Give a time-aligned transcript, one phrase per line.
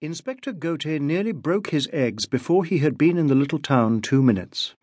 [0.00, 4.22] Inspector Ghote nearly broke his eggs before he had been in the little town two
[4.22, 4.76] minutes.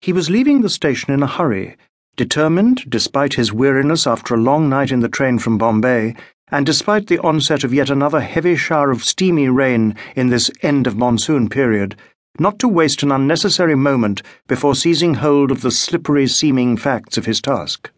[0.00, 1.76] He was leaving the station in a hurry,
[2.16, 6.14] determined, despite his weariness after a long night in the train from Bombay,
[6.50, 10.86] and despite the onset of yet another heavy shower of steamy rain in this end
[10.86, 11.94] of monsoon period,
[12.38, 17.26] not to waste an unnecessary moment before seizing hold of the slippery seeming facts of
[17.26, 17.90] his task.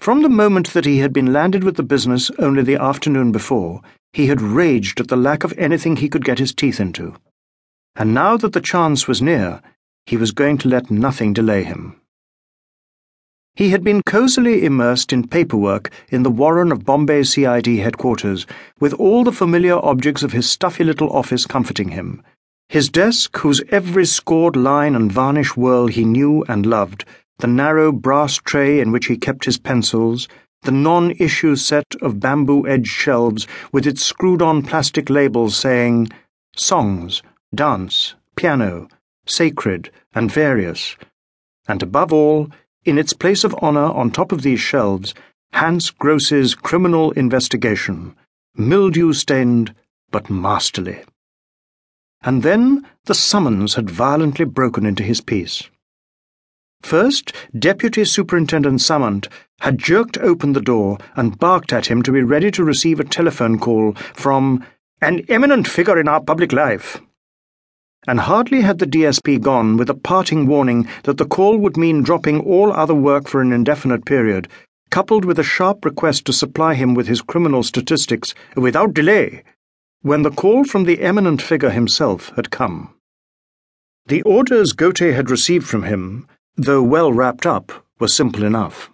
[0.00, 3.82] From the moment that he had been landed with the business only the afternoon before,
[4.14, 7.14] he had raged at the lack of anything he could get his teeth into.
[7.96, 9.60] And now that the chance was near,
[10.06, 12.00] he was going to let nothing delay him.
[13.54, 18.46] He had been cosily immersed in paperwork in the warren of Bombay CID headquarters,
[18.80, 22.22] with all the familiar objects of his stuffy little office comforting him.
[22.70, 27.04] His desk, whose every scored line and varnish whirl he knew and loved,
[27.40, 30.28] the narrow brass tray in which he kept his pencils,
[30.62, 36.08] the non issue set of bamboo edged shelves with its screwed on plastic labels saying
[36.54, 37.22] songs,
[37.54, 38.88] dance, piano,
[39.26, 40.96] sacred, and various.
[41.66, 42.50] And above all,
[42.84, 45.14] in its place of honor on top of these shelves,
[45.52, 48.14] Hans Gross's criminal investigation,
[48.54, 49.74] mildew stained
[50.10, 51.02] but masterly.
[52.22, 55.70] And then the summons had violently broken into his peace.
[56.82, 59.28] First, Deputy Superintendent Samant
[59.60, 63.04] had jerked open the door and barked at him to be ready to receive a
[63.04, 64.64] telephone call from
[65.00, 67.00] an eminent figure in our public life.
[68.06, 72.02] And hardly had the DSP gone with a parting warning that the call would mean
[72.02, 74.48] dropping all other work for an indefinite period,
[74.90, 79.44] coupled with a sharp request to supply him with his criminal statistics without delay,
[80.02, 82.94] when the call from the eminent figure himself had come.
[84.06, 86.26] The orders Ghote had received from him
[86.64, 88.90] though well wrapped up, were simple enough.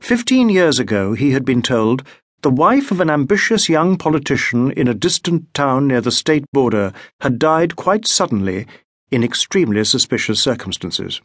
[0.00, 2.02] Fifteen years ago, he had been told,
[2.42, 6.92] the wife of an ambitious young politician in a distant town near the state border
[7.20, 8.66] had died quite suddenly
[9.10, 11.20] in extremely suspicious circumstances.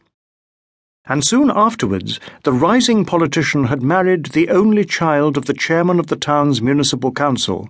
[1.05, 6.08] And soon afterwards, the rising politician had married the only child of the chairman of
[6.08, 7.67] the town's municipal council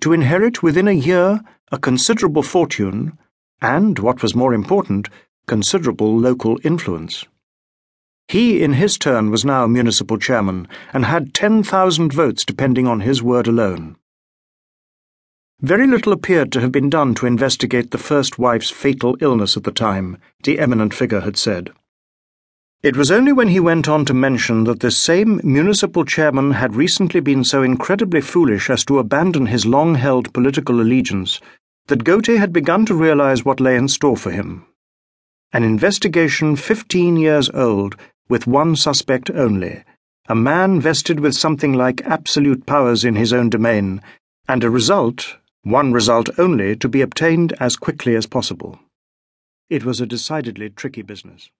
[0.00, 3.18] to inherit within a year a considerable fortune
[3.60, 5.08] and, what was more important,
[5.46, 7.26] considerable local influence.
[8.28, 13.22] He, in his turn, was now municipal chairman and had 10,000 votes depending on his
[13.22, 13.96] word alone.
[15.60, 19.64] Very little appeared to have been done to investigate the first wife's fatal illness at
[19.64, 21.72] the time, the eminent figure had said.
[22.82, 26.76] It was only when he went on to mention that this same municipal chairman had
[26.76, 31.40] recently been so incredibly foolish as to abandon his long held political allegiance
[31.88, 34.64] that Ghote had begun to realize what lay in store for him.
[35.52, 37.96] An investigation 15 years old,
[38.28, 39.82] with one suspect only,
[40.28, 44.00] a man vested with something like absolute powers in his own domain,
[44.46, 48.78] and a result, one result only, to be obtained as quickly as possible.
[49.68, 51.50] It was a decidedly tricky business.